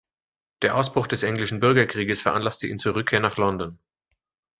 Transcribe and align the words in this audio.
Der 0.63 0.75
Ausbruch 0.75 1.05
des 1.05 1.21
Englischen 1.21 1.59
Bürgerkrieges 1.59 2.21
veranlasste 2.23 2.65
ihn 2.65 2.79
zur 2.79 2.95
Rückkehr 2.95 3.19
nach 3.19 3.37
London. 3.37 3.77